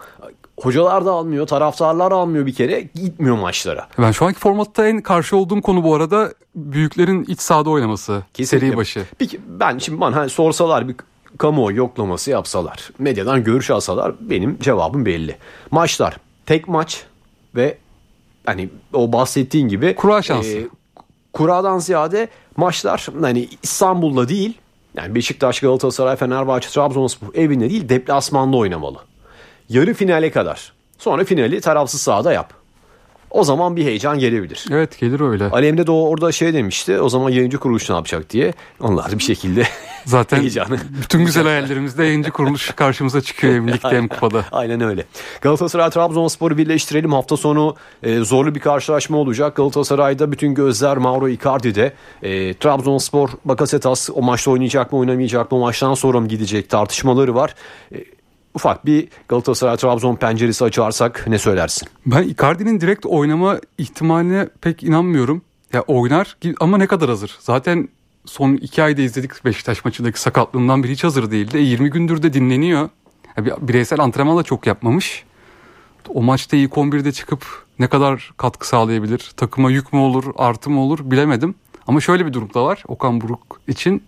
Hocalar 0.60 1.06
da 1.06 1.12
almıyor, 1.12 1.48
taraftarlar 1.48 2.12
almıyor 2.12 2.46
bir 2.46 2.54
kere. 2.54 2.82
Gitmiyor 2.96 3.38
maçlara. 3.38 3.88
Ben 4.00 4.12
şu 4.12 4.26
anki 4.26 4.40
formatta 4.40 4.88
en 4.88 5.02
karşı 5.02 5.38
olduğum 5.38 5.62
konu 5.62 5.84
bu 5.84 5.96
arada 5.96 6.34
büyüklerin 6.56 7.24
iç 7.24 7.42
sahada 7.42 7.70
oynaması. 7.70 8.24
Kesinlikle. 8.34 8.68
Seri 8.68 8.78
başı. 8.78 9.06
Peki 9.18 9.40
ben 9.48 9.78
şimdi 9.78 10.00
bana 10.02 10.16
hani 10.16 10.30
sorsalar 10.30 10.88
bir 10.88 10.96
kamuoyu 11.38 11.78
yoklaması 11.78 12.32
yapsalar, 12.32 12.90
medyadan 13.00 13.44
görüş 13.44 13.70
alsalar 13.72 14.16
benim 14.20 14.60
cevabım 14.60 15.06
belli. 15.06 15.38
Maçlar 15.72 16.18
tek 16.46 16.68
maç 16.68 17.04
ve 17.56 17.78
hani 18.46 18.70
o 18.94 19.12
bahsettiğin 19.14 19.68
gibi 19.68 19.96
Kura 19.96 20.22
şansı. 20.22 20.58
e, 20.58 20.68
kuradan 21.38 21.80
ziyade 21.80 22.28
maçlar 22.56 23.08
hani 23.22 23.50
İstanbul'da 23.64 24.30
değil 24.30 24.58
yani 24.96 25.16
Beşiktaş, 25.16 25.60
Galatasaray, 25.60 26.16
Fenerbahçe, 26.16 26.70
Trabzonspor 26.70 27.28
evinde 27.36 27.70
değil 27.70 27.90
deplasmanda 27.90 28.58
oynamalı. 28.58 28.98
Yarı 29.70 29.94
finale 29.94 30.32
kadar. 30.32 30.74
Sonra 30.98 31.24
finali 31.24 31.62
tarafsız 31.62 32.02
sahada 32.02 32.34
yap. 32.34 32.54
O 33.32 33.44
zaman 33.44 33.76
bir 33.76 33.86
heyecan 33.86 34.20
gelebilir. 34.20 34.66
Evet 34.72 35.00
gelir 35.00 35.20
öyle. 35.20 35.46
Ali 35.46 35.68
Emre 35.68 35.88
de 35.88 35.92
orada 35.92 36.32
şey 36.32 36.54
demişti. 36.54 37.02
O 37.02 37.10
zaman 37.10 37.30
yayıncı 37.30 37.58
kuruluş 37.58 37.90
ne 37.90 37.96
yapacak 37.96 38.30
diye. 38.30 38.54
Onlar 38.80 39.12
bir 39.12 39.24
şekilde 39.24 39.68
Zaten 40.06 40.40
heyecanı. 40.40 40.78
bütün 41.04 41.26
güzel 41.26 41.44
hayallerimizde 41.44 42.04
yayıncı 42.04 42.32
kuruluş 42.32 42.72
karşımıza 42.72 43.22
çıkıyor 43.22 43.54
hem 43.56 43.68
ligde 43.68 43.90
hem 43.90 44.08
kupada. 44.08 44.46
Aynen 44.52 44.82
öyle. 44.82 45.06
Galatasaray 45.42 45.90
Trabzonspor'u 45.90 46.58
birleştirelim. 46.58 47.14
Hafta 47.14 47.38
sonu 47.38 47.76
e, 48.04 48.20
zorlu 48.20 48.56
bir 48.56 48.60
karşılaşma 48.60 49.18
olacak. 49.18 49.56
Galatasaray'da 49.56 50.32
bütün 50.32 50.54
gözler 50.54 50.98
Mauro 50.98 51.30
Icardi'de. 51.30 51.94
E, 52.24 52.54
Trabzonspor 52.54 53.30
Bakasetas 53.46 54.10
o 54.14 54.22
maçta 54.22 54.52
oynayacak 54.52 54.92
mı 54.92 55.00
oynamayacak 55.00 55.52
mı? 55.52 55.58
O 55.58 55.62
maçtan 55.62 55.94
sonra 55.94 56.20
mı 56.20 56.28
gidecek 56.28 56.70
tartışmaları 56.70 57.36
var. 57.36 57.56
E, 57.96 57.98
ufak 58.54 58.86
bir 58.86 59.08
Galatasaray 59.28 59.78
Trabzon 59.78 60.16
penceresi 60.16 60.64
açarsak 60.66 61.26
ne 61.28 61.38
söylersin? 61.38 61.88
Ben 62.06 62.24
Icardi'nin 62.24 62.82
direkt 62.82 63.06
oynama 63.06 63.60
ihtimaline 63.78 64.50
pek 64.62 64.84
inanmıyorum. 64.84 65.42
Ya 65.74 65.82
oynar 65.82 66.38
ama 66.60 66.78
ne 66.78 66.88
kadar 66.88 67.10
hazır? 67.10 67.38
Zaten 67.40 67.90
son 68.28 68.54
iki 68.54 68.84
ayda 68.84 69.02
izledik 69.02 69.46
Beşiktaş 69.46 69.86
maçındaki 69.86 70.22
sakatlığından 70.22 70.84
beri 70.84 70.92
hiç 70.92 71.04
hazır 71.04 71.32
değildi. 71.32 71.58
E, 71.58 71.62
20 71.62 71.90
gündür 71.90 72.24
de 72.24 72.34
dinleniyor. 72.34 72.90
Ya 73.38 73.46
bir- 73.46 73.68
bireysel 73.68 74.00
antrenman 74.00 74.38
da 74.38 74.44
çok 74.44 74.68
yapmamış. 74.68 75.24
O 76.10 76.22
maçta 76.24 76.58
ilk 76.58 76.78
11'de 76.78 77.12
çıkıp 77.12 77.46
ne 77.80 77.88
kadar 77.88 78.34
katkı 78.38 78.68
sağlayabilir? 78.68 79.32
Takıma 79.38 79.72
yük 79.72 79.94
mü 79.94 80.00
olur, 80.00 80.24
artı 80.38 80.70
mı 80.70 80.80
olur 80.82 81.00
bilemedim. 81.12 81.56
Ama 81.88 82.02
şöyle 82.02 82.26
bir 82.26 82.34
durum 82.34 82.54
da 82.54 82.66
var 82.66 82.84
Okan 82.88 83.22
Buruk 83.22 83.62
için. 83.68 84.04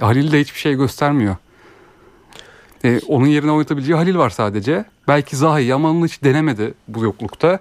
e, 0.00 0.04
Halil 0.04 0.32
de 0.32 0.40
hiçbir 0.40 0.58
şey 0.60 0.74
göstermiyor. 0.74 1.36
E, 2.84 3.00
onun 3.08 3.26
yerine 3.26 3.50
oynatabileceği 3.52 3.96
Halil 3.96 4.16
var 4.16 4.30
sadece. 4.30 4.84
Belki 5.08 5.36
Zaha'yı 5.36 5.74
ama 5.74 5.90
onu 5.90 6.04
hiç 6.06 6.24
denemedi 6.24 6.74
bu 6.88 7.04
yoklukta. 7.04 7.60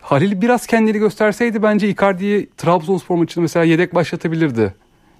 Halil 0.00 0.40
biraz 0.40 0.66
kendini 0.66 0.98
gösterseydi 0.98 1.62
bence 1.62 1.88
Icardi'yi 1.88 2.48
Trabzonspor 2.56 3.16
maçında 3.16 3.42
mesela 3.42 3.64
yedek 3.64 3.94
başlatabilirdi. 3.94 4.74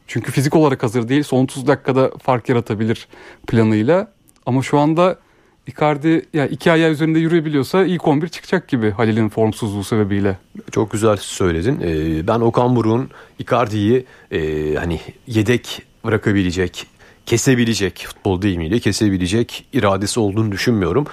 Çünkü 0.06 0.32
fizik 0.32 0.56
olarak 0.56 0.82
hazır 0.82 1.08
değil. 1.08 1.22
Son 1.22 1.44
30 1.44 1.66
dakikada 1.66 2.10
fark 2.22 2.48
yaratabilir 2.48 3.08
planıyla. 3.46 4.12
Ama 4.46 4.62
şu 4.62 4.78
anda 4.78 5.18
Icardi 5.66 6.26
ya 6.32 6.46
iki 6.46 6.72
ayağı 6.72 6.90
üzerinde 6.90 7.18
yürüyebiliyorsa 7.18 7.84
ilk 7.84 8.08
11 8.08 8.28
çıkacak 8.28 8.68
gibi 8.68 8.90
Halil'in 8.90 9.28
formsuzluğu 9.28 9.84
sebebiyle. 9.84 10.38
Çok 10.70 10.90
güzel 10.90 11.16
söyledin. 11.16 11.80
Ee, 11.82 12.26
ben 12.26 12.40
Okan 12.40 12.76
Buruk'un 12.76 13.10
Icardi'yi 13.38 14.06
e, 14.32 14.74
hani 14.74 15.00
yedek 15.26 15.82
bırakabilecek, 16.04 16.86
kesebilecek 17.26 18.04
futbol 18.08 18.42
deyimiyle 18.42 18.78
kesebilecek 18.78 19.66
iradesi 19.72 20.20
olduğunu 20.20 20.52
düşünmüyorum. 20.52 21.06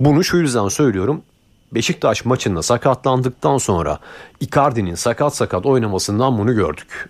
Bunu 0.00 0.24
şu 0.24 0.36
yüzden 0.36 0.68
söylüyorum. 0.68 1.22
Beşiktaş 1.72 2.24
maçında 2.24 2.62
sakatlandıktan 2.62 3.58
sonra 3.58 3.98
Icardi'nin 4.40 4.94
sakat 4.94 5.36
sakat 5.36 5.66
oynamasından 5.66 6.38
bunu 6.38 6.54
gördük. 6.54 7.08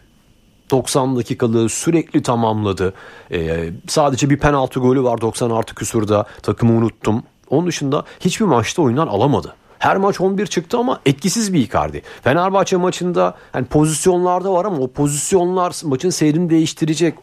90 0.71 1.17
dakikalığı 1.17 1.69
sürekli 1.69 2.23
tamamladı. 2.23 2.95
Ee, 3.33 3.71
sadece 3.89 4.31
bir 4.31 4.39
penaltı 4.39 4.81
golü 4.81 5.03
var 5.03 5.21
90 5.21 5.51
artı 5.51 5.75
küsurda 5.75 6.27
takımı 6.43 6.79
unuttum. 6.79 7.23
Onun 7.51 7.67
dışında 7.67 8.05
hiçbir 8.21 8.45
maçta 8.45 8.83
oyundan 8.83 9.07
alamadı. 9.07 9.55
Her 9.79 9.97
maç 9.97 10.21
11 10.21 10.47
çıktı 10.47 10.79
ama 10.79 11.01
etkisiz 11.07 11.53
bir 11.53 11.59
Icardi. 11.61 12.03
Fenerbahçe 12.23 12.77
maçında 12.77 13.35
hani 13.53 13.67
pozisyonlarda 13.67 14.53
var 14.53 14.65
ama 14.65 14.79
o 14.79 14.89
pozisyonlar 14.89 15.77
maçın 15.85 16.11
seyrini 16.11 16.51
değiştirecek. 16.51 17.15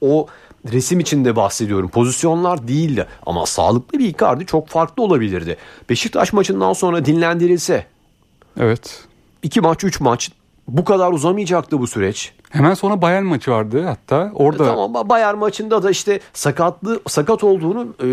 O 0.00 0.26
resim 0.72 1.00
içinde 1.00 1.36
bahsediyorum. 1.36 1.88
Pozisyonlar 1.88 2.68
değildi 2.68 3.06
ama 3.26 3.46
sağlıklı 3.46 3.98
bir 3.98 4.08
Icardi 4.08 4.46
çok 4.46 4.68
farklı 4.68 5.02
olabilirdi. 5.02 5.56
Beşiktaş 5.90 6.32
maçından 6.32 6.72
sonra 6.72 7.04
dinlendirilse 7.04 7.86
Evet. 8.60 9.04
2 9.42 9.60
maç 9.60 9.84
3 9.84 10.00
maç 10.00 10.30
bu 10.68 10.84
kadar 10.84 11.12
uzamayacaktı 11.12 11.80
bu 11.80 11.86
süreç. 11.86 12.32
Hemen 12.50 12.74
sonra 12.74 13.02
Bayern 13.02 13.24
maçı 13.24 13.50
vardı 13.50 13.84
hatta. 13.84 14.30
Orada 14.34 14.64
Tamam 14.64 14.92
Ba- 14.92 15.08
Bayern 15.08 15.38
maçında 15.38 15.82
da 15.82 15.90
işte 15.90 16.20
sakatlı 16.32 17.00
sakat 17.08 17.44
olduğunu 17.44 17.86
e, 18.02 18.06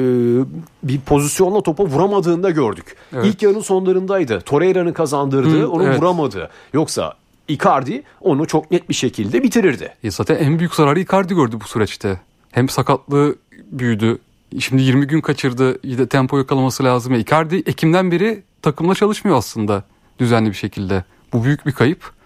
bir 0.84 1.00
pozisyonla 1.00 1.62
topa 1.62 1.84
vuramadığında 1.86 2.50
gördük. 2.50 2.96
Evet. 3.13 3.25
İlk 3.25 3.41
yarının 3.41 3.60
sonlarındaydı. 3.60 4.41
Torreira'nın 4.41 4.94
kazandırdığı 4.94 5.62
Hı, 5.62 5.70
onu 5.70 5.84
evet. 5.84 6.00
vuramadı. 6.00 6.50
Yoksa 6.74 7.13
Icardi 7.48 8.03
onu 8.22 8.48
çok 8.48 8.72
net 8.72 8.89
bir 8.89 8.94
şekilde 8.94 9.44
bitirirdi. 9.44 9.94
Ya 10.03 10.12
zaten 10.12 10.36
en 10.36 10.60
büyük 10.60 10.75
zararı 10.75 11.00
Icardi 11.00 11.36
gördü 11.36 11.58
bu 11.63 11.67
süreçte. 11.67 12.20
Hem 12.51 12.70
sakatlığı 12.70 13.36
büyüdü. 13.72 14.17
Şimdi 14.60 14.82
20 14.82 15.08
gün 15.08 15.22
kaçırdı. 15.22 15.79
Yine 15.84 16.08
tempo 16.08 16.38
yakalaması 16.38 16.84
lazım. 16.84 17.13
Ya 17.13 17.20
Icardi 17.20 17.56
Ekim'den 17.56 18.12
beri 18.12 18.44
takımla 18.62 18.96
çalışmıyor 18.96 19.38
aslında 19.38 19.84
düzenli 20.20 20.50
bir 20.50 20.56
şekilde. 20.56 21.03
Bu 21.34 21.44
büyük 21.44 21.65
bir 21.65 21.72
kayıp. 21.72 22.17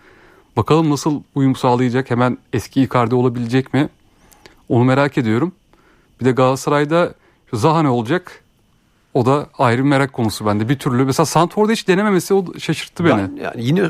Bakalım 0.57 0.89
nasıl 0.89 1.21
uyum 1.35 1.55
sağlayacak. 1.55 2.11
Hemen 2.11 2.37
eski 2.53 2.81
Icardi 2.81 3.15
olabilecek 3.15 3.73
mi? 3.73 3.89
Onu 4.69 4.83
merak 4.83 5.17
ediyorum. 5.17 5.51
Bir 6.19 6.25
de 6.25 6.31
Galatasaray'da 6.31 7.13
Zaha 7.53 7.81
ne 7.81 7.89
olacak? 7.89 8.43
O 9.13 9.25
da 9.25 9.47
ayrı 9.57 9.83
bir 9.83 9.89
merak 9.89 10.13
konusu 10.13 10.45
bende. 10.45 10.69
Bir 10.69 10.79
türlü 10.79 11.05
mesela 11.05 11.25
Santfor'da 11.25 11.71
hiç 11.71 11.87
denememesi 11.87 12.33
o 12.33 12.45
şaşırttı 12.59 13.05
beni. 13.05 13.17
Ben 13.17 13.43
yani 13.43 13.65
yine 13.65 13.79
e, 13.79 13.87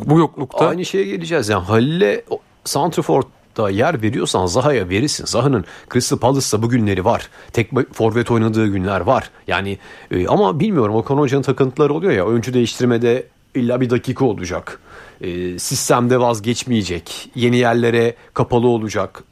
bu 0.10 0.18
yoklukta 0.18 0.68
aynı 0.68 0.84
şeye 0.84 1.04
geleceğiz. 1.04 1.48
Yani 1.48 1.64
Halil'e 1.64 2.24
Santrfor'da 2.64 3.70
yer 3.70 4.02
veriyorsan 4.02 4.46
Zaha'ya 4.46 4.88
verirsin. 4.88 5.24
Zaha'nın 5.24 5.64
Crystal 5.92 6.18
Palace'da 6.18 6.62
bugünleri 6.62 7.04
var. 7.04 7.28
Tek 7.52 7.70
forvet 7.92 8.30
oynadığı 8.30 8.66
günler 8.66 9.00
var. 9.00 9.30
Yani 9.46 9.78
e, 10.10 10.26
ama 10.26 10.60
bilmiyorum 10.60 10.94
Okan 10.94 11.16
Hoca'nın 11.16 11.42
takıntıları 11.42 11.94
oluyor 11.94 12.12
ya. 12.12 12.26
Oyuncu 12.26 12.54
değiştirmede 12.54 13.26
illa 13.54 13.80
bir 13.80 13.90
dakika 13.90 14.24
olacak. 14.24 14.80
E, 15.20 15.58
sistemde 15.58 16.20
vazgeçmeyecek. 16.20 17.30
Yeni 17.34 17.56
yerlere 17.56 18.14
kapalı 18.34 18.66
olacak 18.66 19.24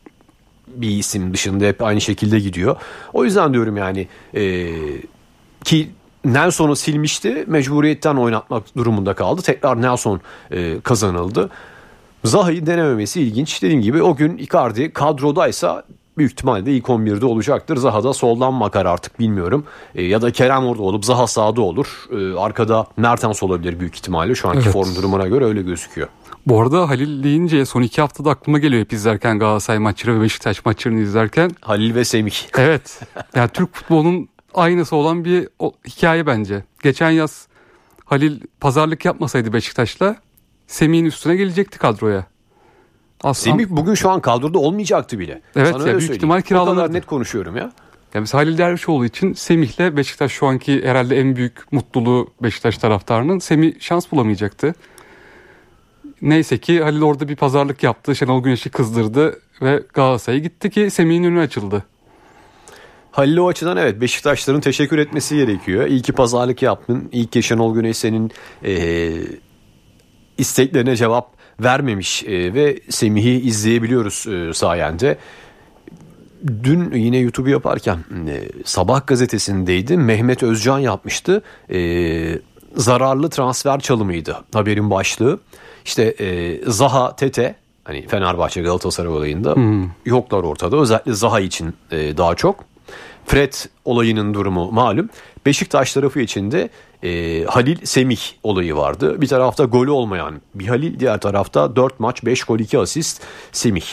bir 0.67 0.91
isim 0.91 1.35
dışında 1.35 1.65
hep 1.65 1.83
aynı 1.83 2.01
şekilde 2.01 2.39
gidiyor. 2.39 2.77
O 3.13 3.25
yüzden 3.25 3.53
diyorum 3.53 3.77
yani 3.77 4.09
e, 4.35 4.71
ki 5.65 5.91
Nelson'u 6.25 6.77
silmişti. 6.77 7.45
Mecburiyetten 7.47 8.17
oynatmak 8.17 8.77
durumunda 8.77 9.15
kaldı. 9.15 9.43
Tekrar 9.43 9.83
Nelson 9.83 10.21
e, 10.51 10.81
kazanıldı. 10.81 11.51
Zaha'yı 12.25 12.67
denememesi 12.67 13.23
ilginç. 13.23 13.63
Dediğim 13.63 13.83
gibi 13.83 14.03
o 14.03 14.17
gün 14.17 14.37
Icardi 14.37 14.93
kadrodaysa 14.93 15.85
büyük 16.19 16.33
ihtimalle 16.33 16.73
ilk 16.73 16.85
11'de 16.87 17.27
olacaktır. 17.27 17.77
Zaha 17.77 18.05
da 18.05 18.13
soldan 18.13 18.61
bakar 18.61 18.87
artık 18.87 19.19
bilmiyorum. 19.19 19.65
E, 19.95 20.03
ya 20.03 20.23
da 20.23 20.31
Kerem 20.33 20.65
orada 20.67 20.83
olup 20.83 21.05
Zaha 21.05 21.27
sağda 21.27 21.61
olur. 21.61 21.87
E, 22.13 22.39
arkada 22.39 22.87
Mertens 22.97 23.43
olabilir 23.43 23.81
büyük 23.81 23.95
ihtimalle. 23.95 24.35
Şu 24.35 24.49
anki 24.49 24.61
Evet. 24.63 24.73
form 24.73 24.95
durumuna 24.95 25.27
göre 25.27 25.45
öyle 25.45 25.63
gözüküyor. 25.63 26.09
Bu 26.47 26.61
arada 26.63 26.89
Halil 26.89 27.23
deyince 27.23 27.65
son 27.65 27.83
iki 27.83 28.01
haftada 28.01 28.31
aklıma 28.31 28.59
geliyor 28.59 28.83
hep 28.85 28.93
izlerken 28.93 29.39
Galatasaray 29.39 29.79
maçları 29.79 30.19
ve 30.19 30.23
Beşiktaş 30.23 30.65
maçlarını 30.65 31.01
izlerken. 31.01 31.51
Halil 31.61 31.95
ve 31.95 32.05
Semih. 32.05 32.35
Evet. 32.59 33.01
Yani 33.35 33.49
Türk 33.49 33.75
futbolunun 33.75 34.29
aynısı 34.55 34.97
olan 34.97 35.25
bir 35.25 35.49
hikaye 35.89 36.27
bence. 36.27 36.65
Geçen 36.83 37.11
yaz 37.11 37.47
Halil 38.05 38.41
pazarlık 38.61 39.05
yapmasaydı 39.05 39.53
Beşiktaş'la 39.53 40.17
Semih'in 40.67 41.05
üstüne 41.05 41.37
gelecekti 41.37 41.79
kadroya. 41.79 42.27
Aslında 43.23 43.57
Semih 43.57 43.67
bugün 43.71 43.95
şu 43.95 44.11
an 44.11 44.21
kadroda 44.21 44.59
olmayacaktı 44.59 45.19
bile. 45.19 45.43
Evet 45.57 45.69
Sana 45.69 45.79
ya, 45.79 45.79
büyük 45.79 45.91
söyleyeyim. 45.93 46.13
ihtimal 46.15 46.39
O 46.39 46.43
kiralanırdı. 46.43 46.77
kadar 46.81 46.93
net 46.95 47.07
konuşuyorum 47.07 47.57
ya. 47.57 47.63
yani 48.15 48.21
mesela 48.21 48.41
Halil 48.43 48.59
Dervişoğlu 48.59 49.05
için 49.07 49.33
Semih'le 49.33 49.97
Beşiktaş 49.97 50.33
şu 50.33 50.47
anki 50.47 50.85
herhalde 50.89 51.21
en 51.21 51.37
büyük 51.37 51.73
mutluluğu 51.73 52.29
Beşiktaş 52.43 52.79
taraftarının 52.79 53.39
Semih 53.39 53.81
şans 53.81 54.13
bulamayacaktı. 54.13 54.75
Neyse 56.23 56.59
ki 56.59 56.83
Halil 56.83 57.03
orada 57.03 57.29
bir 57.29 57.37
pazarlık 57.37 57.83
yaptı. 57.83 58.17
Şenol 58.17 58.43
Güneş'i 58.43 58.71
kızdırdı 58.71 59.41
ve 59.63 59.83
Galatasaray'a 59.95 60.43
gitti 60.43 60.71
ki 60.71 60.91
Semih'in 60.91 61.25
önü 61.25 61.41
açıldı. 61.41 61.85
Halil 63.11 63.37
o 63.37 63.49
açıdan 63.49 63.77
evet 63.77 64.01
Beşiktaşların 64.01 64.61
teşekkür 64.61 64.99
etmesi 64.99 65.37
gerekiyor. 65.37 65.87
İyi 65.87 66.03
ki 66.03 66.13
pazarlık 66.13 66.63
yaptın. 66.63 67.09
İyi 67.13 67.27
ki 67.27 67.43
Şenol 67.43 67.75
Güneş 67.75 67.97
senin 67.97 68.31
eee, 68.65 69.13
isteklerine 70.39 70.97
cevap 70.97 71.31
vermemiş 71.65 72.23
eee, 72.23 72.55
ve 72.55 72.81
Semih'i 72.91 73.41
izleyebiliyoruz 73.41 74.25
eee, 74.29 74.53
sayende. 74.55 75.19
Dün 76.65 76.93
yine 76.93 77.19
YouTube 77.19 77.51
yaparken 77.51 77.99
eee, 78.27 78.49
Sabah 78.65 79.07
gazetesindeydi. 79.07 79.97
Mehmet 79.97 80.43
Özcan 80.43 80.79
yapmıştı. 80.79 81.43
Zararlı 82.77 83.31
transfer 83.31 83.81
çalımıydı 83.81 84.37
haberin 84.53 84.91
başlığı. 84.91 85.41
İşte 85.85 86.13
eee, 86.13 86.61
Zaha 86.67 87.17
Tete 87.17 87.55
hani 87.85 88.07
Fenerbahçe 88.09 88.63
Galatasaray 88.63 89.13
olayında 89.13 89.55
yoklar 90.07 90.43
ortada. 90.43 90.77
Özellikle 90.77 91.13
Zaha 91.13 91.41
için 91.41 91.75
eee, 91.93 92.17
daha 92.17 92.35
çok. 92.35 92.65
Fred 93.27 93.53
olayının 93.85 94.35
durumu 94.35 94.73
malum. 94.73 95.09
Beşiktaş 95.47 95.93
tarafı 95.93 96.21
için 96.21 96.51
de 96.51 96.69
e, 97.03 97.45
Halil 97.45 97.79
Semih 97.85 98.21
olayı 98.43 98.77
vardı. 98.77 99.21
Bir 99.21 99.27
tarafta 99.29 99.65
golü 99.65 99.91
olmayan 99.91 100.35
bir 100.55 100.67
Halil, 100.69 101.01
diğer 101.01 101.21
tarafta 101.21 101.77
4 101.77 102.01
maç 102.01 102.25
5 102.25 102.45
gol 102.45 102.59
2 102.59 102.79
asist 102.79 103.23
Semih. 103.53 103.85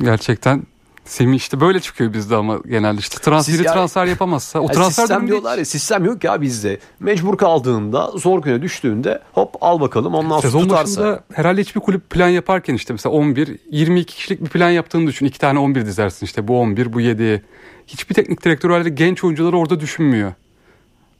Gerçekten 0.00 0.62
Semih 1.04 1.36
işte 1.36 1.60
böyle 1.60 1.80
çıkıyor 1.80 2.12
bizde 2.12 2.36
ama 2.36 2.58
genelde 2.68 3.00
işte 3.00 3.18
transferi 3.18 3.56
Siz 3.56 3.66
yani- 3.66 3.74
transfer 3.74 4.06
yapamazsa 4.06 4.58
o 4.58 4.62
Yani 4.62 4.72
transfer 4.72 5.02
sistem 5.02 5.26
diyorlar 5.28 5.58
ya 5.58 5.64
sistem 5.64 6.04
yok 6.04 6.24
ya 6.24 6.40
bizde. 6.40 6.78
Mecbur 7.00 7.36
kaldığında 7.36 8.10
zor 8.16 8.42
güne 8.42 8.62
düştüğünde 8.62 9.22
hop 9.32 9.54
al 9.60 9.80
bakalım 9.80 10.14
ondan 10.14 10.28
sonra 10.30 10.40
Sezon 10.42 10.62
tutarsa. 10.62 11.20
herhalde 11.32 11.60
hiçbir 11.60 11.80
kulüp 11.80 12.10
plan 12.10 12.28
yaparken 12.28 12.74
işte 12.74 12.92
mesela 12.92 13.14
11, 13.14 13.58
22 13.70 14.14
kişilik 14.14 14.40
bir 14.44 14.48
plan 14.48 14.70
yaptığını 14.70 15.06
düşün. 15.06 15.26
İki 15.26 15.38
tane 15.38 15.58
11 15.58 15.86
dizersin 15.86 16.26
işte 16.26 16.48
bu 16.48 16.60
11, 16.60 16.92
bu 16.92 17.00
7. 17.00 17.44
Hiçbir 17.86 18.14
teknik 18.14 18.44
direktör 18.44 18.70
öyle 18.70 18.88
genç 18.88 19.24
oyuncuları 19.24 19.58
orada 19.58 19.80
düşünmüyor 19.80 20.32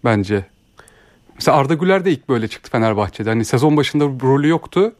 bence. 0.04 0.44
Mesela 1.34 1.56
Arda 1.56 1.74
Güler 1.74 2.04
de 2.04 2.10
ilk 2.10 2.28
böyle 2.28 2.48
çıktı 2.48 2.70
Fenerbahçe'de. 2.70 3.28
Hani 3.28 3.44
sezon 3.44 3.76
başında 3.76 4.04
rolü 4.04 4.48
yoktu. 4.48 4.92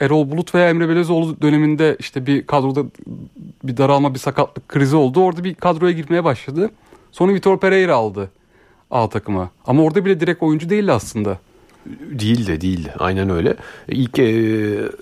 Erol 0.00 0.30
Bulut 0.30 0.54
veya 0.54 0.70
Emre 0.70 0.88
Belezoğlu 0.88 1.42
döneminde 1.42 1.96
işte 1.98 2.26
bir 2.26 2.46
kadroda 2.46 2.84
bir 3.64 3.76
daralma, 3.76 4.14
bir 4.14 4.18
sakatlık 4.18 4.68
krizi 4.68 4.96
oldu. 4.96 5.20
Orada 5.20 5.44
bir 5.44 5.54
kadroya 5.54 5.92
girmeye 5.92 6.24
başladı. 6.24 6.70
Sonra 7.12 7.34
Vitor 7.34 7.60
Pereira 7.60 7.94
aldı 7.94 8.30
A 8.90 9.08
takıma. 9.08 9.50
Ama 9.66 9.82
orada 9.82 10.04
bile 10.04 10.20
direkt 10.20 10.42
oyuncu 10.42 10.70
değildi 10.70 10.92
aslında. 10.92 11.38
Değil 12.10 12.46
de 12.46 12.60
değil 12.60 12.84
de 12.84 12.94
aynen 12.98 13.30
öyle. 13.30 13.56
İlk 13.88 14.18
e, 14.18 14.24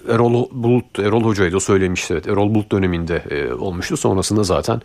Erol 0.08 0.46
Bulut 0.52 0.98
Erol 0.98 1.24
Hoca'ydı 1.24 1.56
o 1.56 1.60
söylemişti. 1.60 2.14
Evet. 2.14 2.28
Erol 2.28 2.54
Bulut 2.54 2.72
döneminde 2.72 3.16
e, 3.30 3.52
olmuştu. 3.52 3.96
Sonrasında 3.96 4.42
zaten 4.42 4.80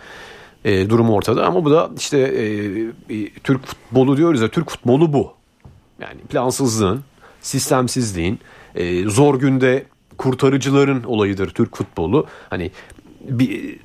e, 0.66 0.90
durum 0.90 1.10
ortada 1.10 1.46
ama 1.46 1.66
bu 1.66 1.72
da 1.72 1.90
işte 1.98 2.20
e, 2.20 3.30
Türk 3.44 3.66
futbolu 3.66 4.18
diyoruz 4.18 4.42
ya 4.42 4.48
Türk 4.48 4.70
futbolu 4.70 5.14
bu. 5.14 5.34
Yani 6.00 6.22
plansızlığın, 6.22 7.04
sistemsizliğin, 7.42 8.40
e, 8.76 9.10
zor 9.10 9.40
günde 9.40 9.86
kurtarıcıların 10.18 11.04
olayıdır 11.04 11.50
Türk 11.50 11.78
futbolu. 11.78 12.28
Hani 12.50 12.72
bir 13.30 13.80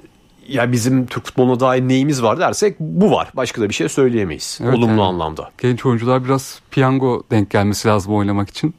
ya 0.49 0.73
bizim 0.73 1.07
Türk 1.07 1.27
futboluna 1.27 1.61
dair 1.61 1.83
neyimiz 1.83 2.23
var 2.23 2.39
dersek 2.39 2.81
bu 2.81 3.11
var. 3.11 3.31
Başka 3.35 3.63
da 3.63 3.69
bir 3.69 3.75
şey 3.75 3.89
söyleyemeyiz. 3.89 4.59
Evet, 4.63 4.75
olumlu 4.75 4.91
yani. 4.91 5.03
anlamda. 5.03 5.51
Genç 5.59 5.87
oyuncular 5.87 6.25
biraz 6.25 6.61
piyango 6.71 7.23
denk 7.31 7.51
gelmesi 7.51 7.89
lazım 7.89 8.15
oynamak 8.15 8.49
için. 8.49 8.75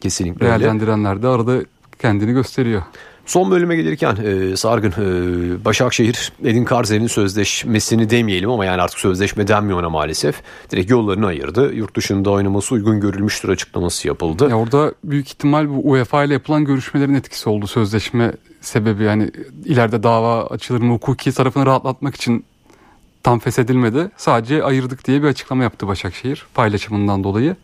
Kesinlikle 0.00 0.46
öyle. 0.46 0.60
Değerlendirenler 0.60 1.22
de 1.22 1.28
arada 1.28 1.60
kendini 2.02 2.32
gösteriyor. 2.32 2.82
Son 3.28 3.50
bölüme 3.50 3.76
gelirken 3.76 4.16
e, 4.16 4.56
Sargın 4.56 4.90
e, 4.90 5.64
Başakşehir 5.64 6.32
Edin 6.44 6.64
Karzer'in 6.64 7.06
sözleşmesini 7.06 8.10
demeyelim 8.10 8.50
ama 8.50 8.64
yani 8.64 8.82
artık 8.82 8.98
sözleşme 8.98 9.48
denmiyor 9.48 9.78
ona 9.78 9.90
maalesef. 9.90 10.42
Direkt 10.70 10.90
yollarını 10.90 11.26
ayırdı. 11.26 11.74
Yurt 11.74 11.96
dışında 11.96 12.30
oynaması 12.30 12.74
uygun 12.74 13.00
görülmüştür 13.00 13.48
açıklaması 13.48 14.08
yapıldı. 14.08 14.48
Ya 14.50 14.58
orada 14.58 14.94
büyük 15.04 15.28
ihtimal 15.28 15.68
bu 15.68 15.90
UEFA 15.90 16.24
ile 16.24 16.32
yapılan 16.32 16.64
görüşmelerin 16.64 17.14
etkisi 17.14 17.48
oldu 17.48 17.66
sözleşme 17.66 18.32
sebebi 18.60 19.04
yani 19.04 19.30
ileride 19.64 20.02
dava 20.02 20.46
açılır 20.46 20.80
mı 20.80 20.92
hukuki 20.92 21.32
tarafını 21.32 21.66
rahatlatmak 21.66 22.14
için 22.14 22.44
tam 23.22 23.38
feshedilmedi. 23.38 24.10
Sadece 24.16 24.64
ayırdık 24.64 25.06
diye 25.06 25.22
bir 25.22 25.28
açıklama 25.28 25.62
yaptı 25.62 25.86
Başakşehir 25.86 26.46
paylaşımından 26.54 27.24
dolayı. 27.24 27.56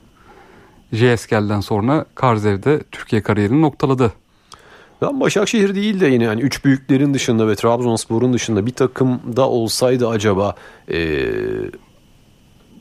JSK'den 0.92 1.60
sonra 1.60 2.04
Karzev'de 2.14 2.82
Türkiye 2.92 3.22
kariyerini 3.22 3.62
noktaladı. 3.62 4.12
Ben 5.02 5.20
Başakşehir 5.20 5.74
değil 5.74 6.00
de 6.00 6.06
yine 6.06 6.24
yani 6.24 6.40
üç 6.40 6.64
büyüklerin 6.64 7.14
dışında 7.14 7.48
ve 7.48 7.54
Trabzonspor'un 7.54 8.32
dışında 8.32 8.66
bir 8.66 8.72
takımda 8.72 9.48
olsaydı 9.48 10.08
acaba 10.08 10.54
e, 10.92 11.26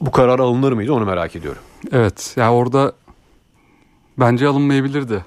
bu 0.01 0.11
karar 0.11 0.39
alınır 0.39 0.71
mıydı 0.71 0.93
onu 0.93 1.05
merak 1.05 1.35
ediyorum. 1.35 1.61
Evet 1.91 2.33
ya 2.37 2.53
orada 2.53 2.93
bence 4.17 4.47
alınmayabilirdi. 4.47 5.25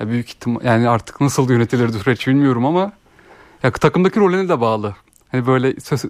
Ya 0.00 0.08
büyük 0.08 0.28
ihtimal 0.28 0.64
yani 0.64 0.88
artık 0.88 1.20
nasıl 1.20 1.50
yönetilirdi 1.50 1.98
süreç 1.98 2.26
bilmiyorum 2.26 2.66
ama 2.66 2.92
ya 3.62 3.72
takımdaki 3.72 4.20
rolüne 4.20 4.48
de 4.48 4.60
bağlı. 4.60 4.94
Hani 5.32 5.46
böyle 5.46 5.80
söz, 5.80 6.04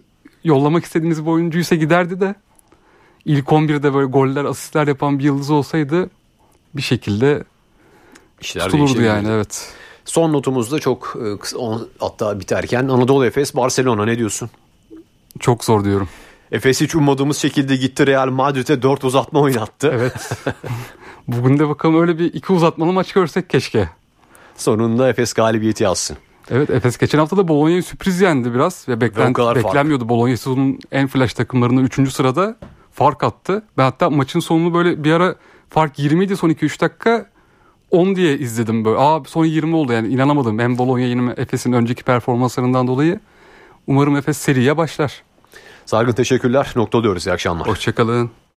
yollamak 0.44 0.84
istediğiniz 0.84 1.24
bir 1.24 1.30
oyuncuysa 1.30 1.74
giderdi 1.74 2.20
de 2.20 2.34
ilk 3.24 3.46
11'de 3.46 3.94
böyle 3.94 4.06
goller, 4.06 4.44
asistler 4.44 4.86
yapan 4.86 5.18
bir 5.18 5.24
yıldız 5.24 5.50
olsaydı 5.50 6.10
bir 6.74 6.82
şekilde 6.82 7.44
İşler 8.40 8.64
tutulurdu 8.64 9.02
yani 9.02 9.28
evet. 9.28 9.72
Son 10.08 10.32
notumuzda 10.32 10.78
çok 10.78 11.16
e, 11.24 11.54
hatta 11.98 12.40
biterken 12.40 12.88
Anadolu 12.88 13.26
Efes 13.26 13.56
Barcelona 13.56 14.04
ne 14.04 14.18
diyorsun? 14.18 14.50
Çok 15.40 15.64
zor 15.64 15.84
diyorum. 15.84 16.08
Efes 16.52 16.80
hiç 16.80 16.94
ummadığımız 16.94 17.36
şekilde 17.36 17.76
gitti 17.76 18.06
Real 18.06 18.28
Madrid'e 18.30 18.82
4 18.82 19.04
uzatma 19.04 19.40
oynattı. 19.40 19.90
Evet. 19.94 20.30
Bugün 21.28 21.58
de 21.58 21.68
bakalım 21.68 22.00
öyle 22.00 22.18
bir 22.18 22.34
iki 22.34 22.52
uzatmalı 22.52 22.92
maç 22.92 23.12
görsek 23.12 23.50
keşke. 23.50 23.88
Sonunda 24.56 25.08
Efes 25.08 25.32
galibiyeti 25.32 25.88
alsın. 25.88 26.16
Evet 26.50 26.70
Efes 26.70 26.98
geçen 26.98 27.18
hafta 27.18 27.36
da 27.36 27.48
Bologna'yı 27.48 27.82
sürpriz 27.82 28.20
yendi 28.20 28.54
biraz 28.54 28.88
ve 28.88 28.92
Ve 28.92 29.00
beklen, 29.00 29.30
o 29.30 29.32
kadar 29.32 29.54
fark. 29.54 29.66
beklenmiyordu. 29.66 30.08
Bologna 30.08 30.36
sezonun 30.36 30.78
en 30.92 31.06
flash 31.06 31.34
takımlarında 31.34 31.80
3. 31.80 32.12
sırada 32.12 32.56
fark 32.92 33.24
attı. 33.24 33.62
Ben 33.78 33.82
hatta 33.82 34.10
maçın 34.10 34.40
sonunu 34.40 34.74
böyle 34.74 35.04
bir 35.04 35.12
ara 35.12 35.34
fark 35.70 35.98
20 35.98 36.24
idi 36.24 36.36
son 36.36 36.50
2-3 36.50 36.80
dakika 36.80 37.30
10 37.90 38.16
diye 38.16 38.38
izledim 38.38 38.84
böyle. 38.84 38.98
Aa 38.98 39.24
son 39.26 39.44
20 39.44 39.74
oldu 39.76 39.92
yani 39.92 40.08
inanamadım. 40.08 40.58
Hem 40.58 40.78
Bologna 40.78 41.04
yine 41.04 41.34
Efes'in 41.36 41.72
önceki 41.72 42.04
performanslarından 42.04 42.86
dolayı. 42.86 43.20
Umarım 43.86 44.16
Efes 44.16 44.36
seriye 44.38 44.76
başlar. 44.76 45.22
Sargın 45.86 46.12
teşekkürler. 46.12 46.72
Noktalıyoruz. 46.76 47.26
İyi 47.26 47.32
akşamlar. 47.32 47.68
Hoşçakalın. 47.68 48.30